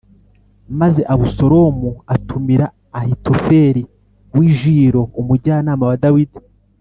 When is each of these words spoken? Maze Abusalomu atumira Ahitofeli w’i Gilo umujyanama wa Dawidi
Maze 0.79 1.01
Abusalomu 1.13 1.89
atumira 2.15 2.65
Ahitofeli 2.99 3.83
w’i 4.37 4.49
Gilo 4.59 5.01
umujyanama 5.21 5.83
wa 5.89 5.97
Dawidi 6.03 6.37